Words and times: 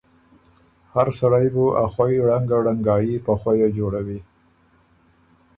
هر 0.93 1.07
سړئ 1.19 1.47
بُو 1.53 1.65
ا 1.83 1.85
خوئ 1.93 2.15
ړنګه 2.27 2.57
ړنګايي 2.65 3.15
په 3.25 3.33
خؤیه 3.41 3.67
جوړوی۔ 3.77 4.19